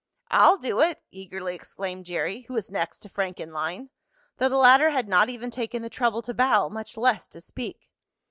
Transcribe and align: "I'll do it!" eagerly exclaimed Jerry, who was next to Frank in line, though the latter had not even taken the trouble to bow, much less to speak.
"I'll 0.31 0.57
do 0.57 0.79
it!" 0.81 1.03
eagerly 1.11 1.53
exclaimed 1.53 2.07
Jerry, 2.07 2.41
who 2.47 2.55
was 2.55 2.71
next 2.71 3.01
to 3.01 3.07
Frank 3.09 3.39
in 3.39 3.53
line, 3.53 3.91
though 4.37 4.49
the 4.49 4.57
latter 4.57 4.89
had 4.89 5.07
not 5.07 5.29
even 5.29 5.51
taken 5.51 5.83
the 5.83 5.91
trouble 5.91 6.23
to 6.23 6.33
bow, 6.33 6.69
much 6.69 6.97
less 6.97 7.27
to 7.27 7.39
speak. 7.39 7.87